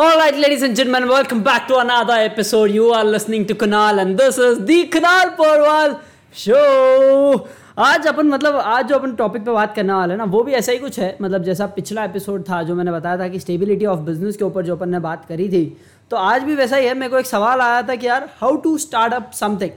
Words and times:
All 0.00 0.16
right, 0.16 0.36
ladies 0.36 0.62
and 0.62 0.76
gentlemen, 0.76 1.08
welcome 1.08 1.42
back 1.42 1.66
to 1.66 1.76
another 1.78 2.16
episode. 2.24 2.70
You 2.70 2.90
are 2.90 3.04
listening 3.04 3.46
to 3.46 3.54
Kunal, 3.56 4.00
and 4.00 4.16
this 4.16 4.38
is 4.38 4.60
the 4.64 4.86
Kunal 4.86 5.32
Porwal 5.38 5.98
Show. 6.32 7.48
आज 7.78 8.06
अपन 8.06 8.28
मतलब 8.28 8.56
आज 8.56 8.86
जो 8.88 8.94
अपन 8.94 9.14
topic 9.16 9.44
पे 9.44 9.50
बात 9.52 9.74
करने 9.76 9.92
वाले 9.92 10.12
हैं 10.12 10.18
ना 10.18 10.24
वो 10.34 10.42
भी 10.42 10.52
ऐसा 10.52 10.72
ही 10.72 10.78
कुछ 10.78 10.98
है। 11.00 11.16
मतलब 11.22 11.42
जैसा 11.44 11.66
पिछला 11.78 12.04
एपिसोड 12.04 12.44
था 12.50 12.62
जो 12.62 12.74
मैंने 12.74 12.92
बताया 12.92 13.18
था 13.18 13.28
कि 13.28 13.40
स्टेबिलिटी 13.40 13.86
ऑफ़ 13.86 14.00
बिज़नेस 14.00 14.36
के 14.36 14.44
ऊपर 14.44 14.64
जो 14.64 14.76
अपन 14.76 14.88
ने 14.88 15.00
बात 15.08 15.24
करी 15.28 15.48
थी 15.48 15.64
तो 16.10 16.16
आज 16.16 16.42
भी 16.42 16.54
वैसा 16.54 16.76
ही 16.76 16.86
है। 16.86 16.94
मेरे 16.94 17.10
को 17.10 17.18
एक 17.18 17.26
सवाल 17.26 17.60
आया 17.60 17.82
था 17.82 17.94
कि 17.94 18.06
यार 18.06 18.30
how 18.40 18.56
to 18.56 18.78
start 18.78 19.14
up 19.14 19.30
something 19.34 19.70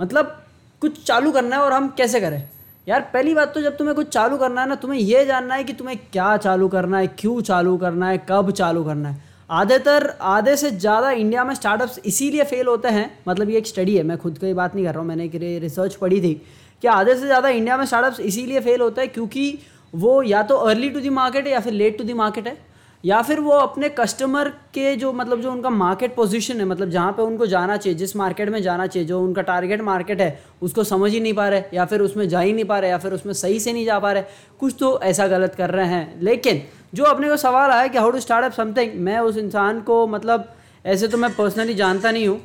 मतलब 0.00 0.36
कुछ 0.82 1.02
चालू 1.06 1.32
करना 1.32 1.56
है 1.56 1.62
और 1.62 1.72
हम 1.72 1.88
कैसे 1.98 2.20
करें? 2.20 2.42
यार 2.88 3.10
पहली 3.14 3.34
बात 3.34 3.54
तो 3.54 3.62
जब 3.62 3.76
तुम्हें 3.76 3.96
कुछ 3.96 4.08
चालू 4.08 4.36
करना 4.38 4.60
है 4.60 4.68
ना 4.68 4.74
तुम्हें 4.74 5.00
यह 5.00 5.24
जानना 5.24 5.54
है 5.54 5.64
कि 5.64 5.72
तुम्हें 5.72 5.98
क्या 6.12 6.36
चालू 6.36 6.68
करना 6.68 6.98
है 6.98 7.06
क्यों 7.18 7.40
चालू 7.40 7.76
करना 7.78 8.08
है 8.08 8.26
कब 8.28 8.50
चालू 8.50 8.84
करना 8.84 9.08
है। 9.08 9.30
आधेतर, 9.52 10.06
आधे 10.22 10.56
से 10.56 10.70
ज़्यादा 10.70 11.10
इंडिया 11.12 11.44
में 11.44 11.54
स्टार्टअप्स 11.54 11.98
इसीलिए 12.06 12.44
फेल 12.44 12.66
होते 12.66 12.88
हैं। 12.88 13.18
मतलब 13.28 13.50
ये 13.50 13.58
एक 13.58 13.66
स्टडी 13.66 13.96
है, 13.96 14.02
मैं 14.02 14.16
खुद 14.18 14.38
की 14.38 14.52
बात 14.54 14.74
नहीं 14.74 14.84
कर 14.84 14.90
रहा 14.90 15.00
हूँ, 15.00 15.08
मैंने 15.08 15.24
एक 15.24 15.34
रिसर्च 15.62 15.94
पढ़ी 15.94 16.20
थी। 16.20 16.34
कि 16.82 16.88
आधे 16.88 17.14
से 17.14 17.26
ज़्यादा 17.26 17.48
इंडिया 17.50 17.76
में 17.76 17.84
स्टार्टअप्स 17.86 18.20
इसीलिए 18.22 18.60
फेल 18.60 18.80
होते 18.80 19.00
हैं 19.00 19.10
क्योंकि 19.10 19.58
वो 19.94 20.22
या 20.22 20.42
तो 20.42 20.56
अर्ली 20.56 20.88
टू 20.90 21.00
दी 21.00 21.10
मार्केट 21.10 21.46
है 21.46 21.52
या 21.52 21.60
फिर 21.60 21.72
लेट 21.72 21.98
टू 21.98 22.04
दी 22.04 22.12
मार्केट 22.14 22.46
है। 22.46 22.56
या 23.04 23.20
फिर 23.22 23.40
वो 23.40 23.52
अपने 23.52 23.88
कस्टमर 23.90 24.48
के 24.74 24.94
जो 24.96 25.12
मतलब 25.12 25.40
जो 25.40 25.52
उनका 25.52 25.70
मार्केट 25.70 26.14
पोजीशन 26.14 26.58
है 26.58 26.64
मतलब 26.64 26.90
जहाँ 26.90 27.12
पे 27.12 27.22
उनको 27.22 27.46
जाना 27.46 27.76
चाहिए, 27.76 27.98
जिस 27.98 28.16
मार्केट 28.16 28.48
में 28.48 28.60
जाना 28.62 28.86
चाहिए, 28.86 29.08
जो 29.08 29.20
उनका 29.20 29.42
टारगेट 29.42 29.80
मार्केट 29.82 30.20
है, 30.20 30.38
उसको 30.62 30.84
समझ 30.84 31.10
ही 31.12 31.20
नहीं 31.20 31.34
पा 31.34 31.48
रहे, 31.48 31.62
या 31.74 31.84
फिर 31.84 32.00
उसमें 32.00 32.28
जा 32.28 32.40
ही 32.40 32.52
नहीं 32.52 32.64
पा 32.64 32.78
रहे, 32.78 32.90
या 32.90 32.98
फिर 32.98 33.12
उसमें 33.12 33.32
सही 33.34 33.58
से 33.60 33.72
नहीं 33.72 33.84
जा 33.86 33.98
पा 33.98 34.12
रहे। 34.12 34.22
कुछ 34.60 34.74
तो 34.80 34.98
ऐसा 35.02 35.26
गलत 35.28 35.54
कर 35.54 35.70
रहे 35.70 35.86
हैं। 35.86 36.20
लेकिन 36.22 36.62
जो 36.92 37.04
अपने 37.04 37.28
को 37.28 37.36
सवाल 37.38 37.70
आया 37.70 37.86
कि 37.86 37.98
how 37.98 38.10
to 38.10 38.20
start 38.20 38.44
up 38.44 38.52
something 38.52 38.94
मैं 39.00 39.18
उस 39.20 39.36
इंसान 39.38 39.80
को 39.82 40.06
मतलब 40.06 40.52
ऐसे 40.86 41.08
तो 41.08 41.18
मैं 41.18 41.34
पर्सनली 41.34 41.74
जानता 41.74 42.10
नहीं 42.10 42.26
हूँ। 42.28 42.40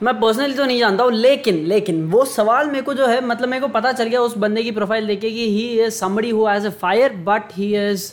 मैं 0.00 0.18
पर्सनली 0.20 0.54
तो 0.54 0.64
नहीं 0.64 0.78
जानता 0.78 1.04
हूँ, 1.04 1.12
लेकिन 1.12 1.56
लेकिन 1.66 2.04
वो 2.10 2.24
सवाल 2.26 2.66
मेरे 2.66 2.82
को 2.82 2.94
जो 2.94 3.06
है 3.06 3.20
मतलब 3.26 3.48
मेरे 3.48 3.60
को 3.60 3.68
पता 3.70 3.92
चल 3.92 4.04
गया 4.04 4.20
उस 4.22 4.36
बंदे 4.38 4.62
की 4.62 4.70
प्रोफ़ाइल 4.70 5.06
देख 5.06 5.20
के 5.20 5.30
कि 5.30 5.48
he 5.48 5.68
is 5.80 5.94
somebody 5.94 6.30
who 6.30 6.48
as 6.50 6.66
a 6.66 6.70
fire 6.80 7.12
but 7.24 7.52
he 7.52 7.74
is 7.78 8.12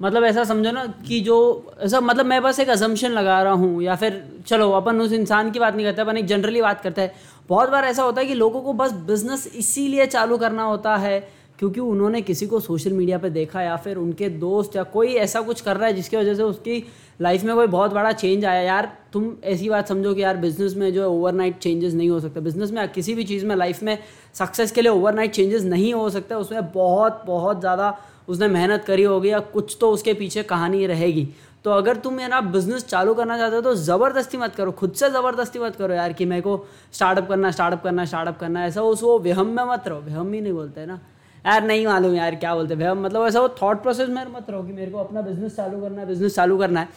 मतलब 0.00 0.24
ऐसा 0.24 0.44
समझो 0.44 0.70
ना 0.72 0.84
कि 1.08 1.20
जो, 1.20 1.36
ऐसा 1.80 2.00
मतलब 2.00 2.26
मैं 2.26 2.40
बस 2.42 2.58
एक 2.60 2.68
असम्पशन 2.70 3.10
लगा 3.10 3.42
रहा 3.42 3.52
हूँ, 3.52 3.82
या 3.82 3.94
फिर 3.96 4.22
चलो, 4.46 4.70
अपन 4.72 5.00
उस 5.00 5.12
इंसान 5.12 5.50
की 5.50 5.58
बात 5.58 5.74
नहीं 5.74 5.86
करते, 5.86 6.02
अपन 6.02 6.16
एक 6.16 6.26
जनरली 6.26 6.62
बात 6.62 6.80
करते 6.80 7.02
हैं। 7.02 7.12
बहुत 7.48 7.70
बार 7.70 7.84
ऐसा 7.84 8.02
होता 8.02 8.20
है 8.20 8.26
कि 8.26 8.34
लोगों 8.34 8.60
को 8.62 8.72
बस 8.72 8.92
बिज़नेस 9.06 9.46
इसीलिए 9.56 10.06
चालू 10.06 10.36
करना 10.38 10.62
होता 10.62 10.96
है 10.96 11.18
क्योंकि 11.58 11.80
उन्होंने 11.80 12.20
किसी 12.22 12.46
को 12.46 12.60
सोशल 12.60 12.92
मीडिया 12.92 13.18
पे 13.18 13.30
देखा 13.30 13.62
या 13.62 13.76
फिर 13.76 13.96
उनके 13.96 14.28
दोस्त 14.30 14.76
या 14.76 14.82
कोई 14.82 15.14
ऐसा 15.16 15.40
कुछ 15.40 15.60
कर 15.60 15.76
रहा 15.76 15.86
है 15.86 15.94
जिसकी 15.94 16.16
वजह 16.16 16.34
से 16.34 16.42
उसकी 16.42 16.82
लाइफ 17.20 17.44
में 17.44 17.54
कोई 17.54 17.66
बहुत 17.66 17.92
बड़ा 17.92 18.10
चेंज 18.12 18.44
आया। 18.44 18.60
यार, 18.60 18.90
तुम 19.12 19.32
ऐसी 19.44 19.68
बात 19.68 19.88
समझो 19.88 20.14
कि 20.14 20.22
यार 20.22 20.36
बिज़नेस 20.36 20.74
में 20.76 20.92
जो 20.94 21.00
है 21.00 21.08
ओवरनाइट 21.08 21.58
चेंजेस 21.58 21.94
नहीं 21.94 22.10
हो 22.10 22.20
सकते। 22.20 22.40
बिज़नेस 22.40 22.70
में 22.70 22.88
किसी 22.92 23.14
भी 23.14 23.24
चीज़ 23.24 23.46
में 23.46 23.56
लाइफ 23.56 23.82
में 23.82 23.98
सक्सेस 24.34 24.72
के 24.72 24.82
लिए 24.82 24.92
ओवरनाइट 24.92 25.32
चेंजेस 25.32 25.62
नहीं 25.64 25.94
हो 25.94 26.08
सकते। 26.10 26.34
उसमें 26.34 26.70
बहुत 26.72 27.22
बहुत 27.26 27.60
ज़्यादा 27.60 27.96
उसने 28.28 28.48
मेहनत 28.48 28.84
करी 28.84 29.02
होगी 29.04 29.30
या 29.30 29.38
कुछ 29.48 29.76
तो 29.80 29.90
उसके 29.90 30.14
पीछे 30.14 30.42
कहानी 30.44 30.86
रहेगी। 30.86 31.28
तो 31.64 31.70
अगर 31.72 31.96
तुम 31.96 32.20
ये 32.20 32.28
ना 32.28 32.40
बिज़नेस 32.42 32.84
चालू 32.86 33.14
करना 33.14 33.38
चाहते 33.38 33.56
हो 33.56 33.62
तो 33.62 33.74
ज़बरदस्ती 33.76 34.38
मत 34.38 34.54
करो। 34.54 34.72
खुद 34.72 34.92
से 34.92 35.10
ज़बरदस्ती 35.10 35.58
मत 35.58 35.76
करो 35.76 35.94
यार 35.94 36.12
कि 36.12 36.24
मेरे 36.24 36.42
को 36.42 36.64
स्टार्टअप 36.92 37.28
करना 37.28 37.50
स्टार्टअप 37.50 37.82
करना 37.82 38.04
स्टार्टअप 38.04 38.38
करना। 38.38 38.64
ऐसा 38.66 38.82
उस 38.84 39.02
वो 39.02 39.18
वहम 39.18 39.46
में 39.46 39.64
मत 39.64 39.88
रहो। 39.88 40.00
वहम 40.00 40.32
ही 40.32 40.40
नहीं 40.40 40.52
बोलते 40.52 40.86
ना। 40.86 41.00
यार 41.46 41.64
नहीं 41.64 41.86
मालूम 41.86 42.14
यार 42.14 42.34
क्या 42.34 42.54
बोलते 42.54 42.76
भैया 42.76 42.94
मतलब 42.96 43.26
ऐसा 43.26 43.40
वो 43.40 43.48
थॉट 43.62 43.82
प्रोसेस 43.82 44.08
में 44.08 44.24
मत 44.26 44.46
रहो 44.50 44.62
कि 44.62 44.72
मेरे 44.72 44.90
को 44.90 44.98
अपना 44.98 45.20
बिज़नेस 45.22 45.56
चालू 45.56 45.80
करना 45.80 46.00
है 46.00 46.06
बिज़नेस 46.06 46.34
चालू 46.36 46.58
करना 46.58 46.80
है। 46.80 46.88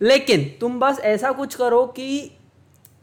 लेकिन 0.00 0.44
तुम 0.60 0.78
बस 0.80 1.00
ऐसा 1.04 1.32
कुछ 1.32 1.54
करो 1.54 1.84
कि 1.96 2.30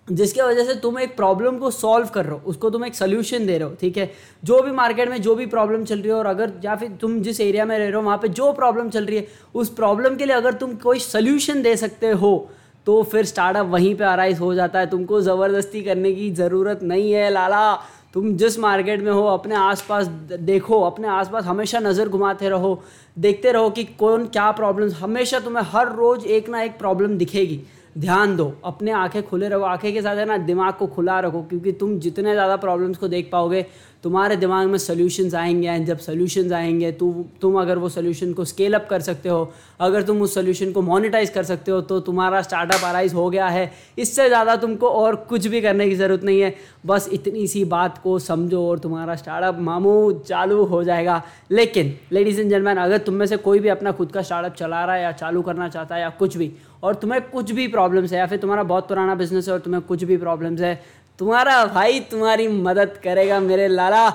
जिसके 0.07 0.41
वजह 0.41 0.63
से 0.65 0.73
तुम 0.75 0.99
एक 0.99 1.15
प्रॉब्लम 1.15 1.57
को 1.57 1.69
सॉल्व 1.71 2.07
कर 2.13 2.25
रहे 2.25 2.33
हो, 2.33 2.41
उसको 2.45 2.69
तुम 2.69 2.85
एक 2.85 2.95
सोल्यूशन 2.95 3.45
दे 3.45 3.57
रहे 3.57 3.67
हो, 3.67 3.75
ठीक 3.81 3.97
है? 3.97 4.09
जो 4.43 4.61
भी 4.61 4.71
मार्केट 4.71 5.09
में 5.09 5.21
जो 5.21 5.35
भी 5.35 5.45
प्रॉब्लम 5.47 5.83
चल 5.83 5.99
रही 5.99 6.09
हो, 6.09 6.17
और 6.17 6.25
अगर 6.25 6.51
या 6.63 6.75
फिर 6.75 6.89
तुम 7.01 7.19
जिस 7.21 7.39
एरिया 7.41 7.65
में 7.65 7.77
रह 7.77 7.83
रहे 7.83 7.95
हो, 7.95 8.01
वहाँ 8.01 8.17
पे 8.17 8.27
जो 8.29 8.51
प्रॉब्लम 8.53 8.89
चल 8.89 9.05
रही 9.05 9.17
है, 9.17 9.27
उस 9.55 9.69
प्रॉब्लम 9.75 10.15
के 10.15 10.25
लिए 10.25 10.35
अगर 10.35 10.53
तुम 10.55 10.75
कोई 10.77 10.99
सोल्यूशन 11.01 11.61
दे 11.61 11.75
सकते 11.77 12.09
हो 12.11 12.49
तो 12.87 13.01
फिर 13.03 13.25
स्टार्टअप 13.25 13.65
वहीं 13.67 13.93
पे 13.95 14.03
अराइज 14.03 14.39
हो 14.39 14.53
जाता 14.53 14.79
है। 14.79 14.85
तुमको 14.87 15.19
ज़बरदस्ती 15.21 15.81
करने 15.81 16.11
की 16.13 16.29
ज़रूरत 16.33 16.79
नहीं 16.83 17.11
है, 17.11 17.29
लाला। 17.29 17.73
तुम 18.13 18.35
जिस 18.37 18.57
मार्केट 18.59 19.01
में 19.01 19.11
हो, 19.11 19.23
अपने 19.23 19.55
आसपास 19.55 20.07
देखो, 20.07 20.81
अपने 20.81 21.07
आसपास 21.07 21.43
हमेशा 21.45 21.79
नज़र 21.79 22.09
घुमाते 22.09 22.49
रहो, 22.49 22.81
देखते 23.17 23.51
रहो 23.51 23.69
कि 23.69 23.83
कौन 23.83 24.25
क्या 24.27 24.51
प्रॉब्लम्स 24.51 24.93
हमेशा 24.93 25.39
तुम्हें 25.39 25.63
हर 25.67 25.95
रोज़ 25.95 26.25
एक 26.27 26.49
ना 26.49 26.61
एक 26.61 26.77
प्रॉब्लम 26.79 27.17
दिखेगी। 27.17 27.61
ध्यान 27.97 28.35
दो, 28.35 28.53
अपने 28.65 28.91
आँखें 28.91 29.21
खुले 29.23 29.47
रखो 29.49 29.63
आँखें 29.63 29.91
के 29.93 30.01
साथ 30.01 30.15
है 30.15 30.25
ना, 30.25 30.37
दिमाग 30.39 30.73
को 30.73 30.87
खुला 30.87 31.19
रखो, 31.19 31.41
क्योंकि 31.41 31.71
तुम 31.71 31.97
जितने 31.99 32.33
ज़्यादा 32.33 32.55
प्रॉब्लम्स 32.57 32.97
को 32.97 33.07
देख 33.07 33.29
पाओगे 33.31 33.65
तुम्हारे 34.03 34.35
दिमाग 34.35 34.67
में 34.67 34.77
सोल्यूशंस 34.77 35.35
आएँगे 35.35 35.67
एंड 35.67 35.85
जब 35.87 35.97
सोल्यूशंस 35.99 36.51
आएँगे 36.51 36.91
तो 36.91 37.11
तुम 37.41 37.59
अगर 37.61 37.77
वो 37.77 37.89
सोल्यूशन 37.89 38.33
को 38.33 38.45
स्केल 38.45 38.73
अप 38.73 38.87
कर 38.89 39.01
सकते 39.01 39.29
हो, 39.29 39.51
अगर 39.79 40.03
तुम 40.03 40.21
उस 40.21 40.33
सोल्यूशन 40.33 40.71
को 40.71 40.81
मोनिटाइज 40.81 41.29
कर 41.29 41.43
सकते 41.43 41.71
हो 41.71 41.79
तो 41.81 41.99
तुम्हारा 42.01 42.41
स्टार्टअप 42.41 42.83
अराइज 42.85 43.13
हो 43.13 43.29
गया 43.29 43.47
है। 43.47 43.71
इससे 43.97 44.27
ज़्यादा 44.27 44.55
तुमको 44.55 44.89
और 44.89 45.15
कुछ 45.29 45.47
भी 45.47 45.61
करने 45.61 45.87
की 45.89 45.95
ज़रूरत 45.95 46.23
नहीं 46.23 46.41
है। 46.41 46.53
बस 46.85 47.07
इतनी 47.13 47.47
सी 47.47 47.63
बात 47.65 47.97
को 47.97 48.17
समझो 48.19 48.67
और 48.69 48.79
तुम्हारा 48.79 49.15
स्टार्टअप 49.15 49.59
मामू 49.61 50.11
चालू 50.27 50.63
हो 50.63 50.83
जाएगा। 50.83 51.21
लेकिन 51.51 51.93
लेडीज़ 52.11 52.39
एंड 52.41 52.49
जेंटलमैन 52.49 52.77
अगर 52.77 52.97
तुम 52.97 53.15
में 53.15 53.25
से 53.25 53.37
कोई 53.39 53.59
भी 53.59 53.69
अपना 53.69 53.91
खुद 53.91 54.11
का 54.11 54.21
स्टार्टअप 54.21 54.55
चला 54.55 54.83
रहा 54.85 54.95
है 54.95 55.03
या 55.03 55.11
चालू 55.13 55.41
करना 55.41 55.69
चाहता 55.69 55.95
है 55.95 56.01
या 56.01 56.09
कुछ 56.09 56.37
भी, 56.37 56.51
और 56.83 56.95
तुम्हें 56.95 57.21
कुछ 57.23 57.51
भी 57.51 57.67
प्रॉब्लम्स 57.67 58.11
है 58.13 58.19
या 58.19 58.25
फिर 58.25 58.39
तुम्हारा 58.39 58.63
बहुत 58.63 58.87
पुराना 58.87 59.15
बिज़नेस 59.15 59.47
है 59.47 59.53
और 59.53 59.59
तुम्हें 59.59 59.81
कुछ 59.83 60.03
भी 60.03 60.17
प्रॉब्लम्स 60.17 60.61
है 60.61 60.81
तुम्हारा 61.19 61.65
भाई 61.67 61.99
तुम्हारी 62.11 62.47
मदद 62.47 62.97
करेगा 63.03 63.39
मेरे 63.41 63.67
लाला। 63.69 64.05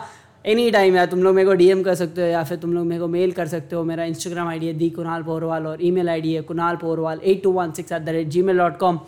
एनी 0.45 0.71
टाइम 0.71 0.97
यार, 0.97 1.07
तुम 1.07 1.23
लोग 1.23 1.35
मेरे 1.35 1.47
को 1.47 1.55
डीएम 1.55 1.83
कर 1.83 1.95
सकते 1.95 2.21
हो 2.21 2.27
या 2.27 2.43
फिर 2.45 2.59
तुम 2.59 2.73
लोग 2.73 2.87
मेरे 2.87 3.01
को 3.01 3.07
मेल 3.09 3.33
कर 3.33 3.47
सकते 3.49 3.77
हो। 3.77 3.83
मेरा 3.85 4.05
इंस्टाग्राम 4.05 4.49
आईडी 4.49 4.67
है 4.67 4.73
दी 4.75 4.91
कुणाल 4.91 5.23
पोरवाल 5.23 5.67
और 5.67 5.79
ईमेल 5.85 6.09
आईडी 6.09 6.33
है 6.35 6.43
Kunal 6.43 6.77
Porwal 6.77 7.21
at 7.25 7.43
two 7.43 7.53
one 7.53 7.73
six 7.73 7.93
at 7.93 8.03
the 8.03 8.09
rate 8.09 8.29
gmail 8.43 8.59
dot 8.59 8.77
com 8.79 9.01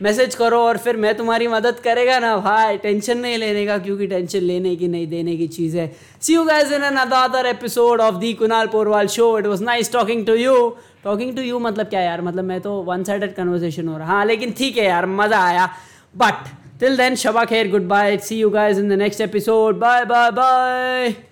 message 0.00 0.34
करो 0.34 0.58
और 0.60 0.76
फिर 0.78 0.96
मैं 0.96 1.14
तुम्हारी 1.16 1.46
मदद 1.48 1.78
करेगा 1.84 2.18
ना 2.18 2.36
भाई। 2.38 2.76
टेंशन 2.78 3.18
नहीं 3.18 3.38
लेने 3.38 3.64
का, 3.66 3.78
क्योंकि 3.78 4.06
टेंशन 4.06 4.40
लेने 4.40 4.74
की 4.76 4.88
नहीं, 4.88 5.06
देने 5.06 5.36
की 5.36 5.46
चीज़ 5.48 5.76
है। 5.76 5.86
See 6.20 6.34
you 6.34 6.44
guys 6.44 6.72
in 6.72 6.82
another 6.82 7.46
episode 7.46 8.00
of 8.00 8.14
the 8.16 8.32
Kunal 8.34 8.66
Porwal 8.68 9.06
show 9.08 9.38
it 9.38 9.46
was 9.46 9.62
nice 9.62 9.92
talking 9.92 10.26
to 10.26 10.34
you 10.34 10.54
talking 11.04 11.34
to 11.36 11.42
you 11.42 11.58
मतलब 11.60 11.86
क्या 11.86 12.00
यार? 12.00 12.20
मतलब 12.22 12.44
मैं 12.44 12.60
तो 12.60 12.72
वन 12.82 13.04
साइडेड 13.04 13.34
कन्वर्सेशन 13.34 13.88
हो 13.88 13.98
रहा। 13.98 14.06
हाँ 14.06 14.24
लेकिन 14.26 14.52
ठीक 14.58 14.76
है 14.78 14.84
यार, 14.84 15.06
मज़ा 15.06 15.44
आया। 15.44 15.68
But 16.14 16.48
Till 16.78 16.96
then, 16.96 17.14
Shabba 17.14 17.70
goodbye. 17.70 18.18
See 18.18 18.36
you 18.36 18.50
guys 18.50 18.78
in 18.78 18.88
the 18.88 18.96
next 18.96 19.20
episode. 19.20 19.80
Bye, 19.80 20.04
bye, 20.04 20.30
bye. 20.30 21.16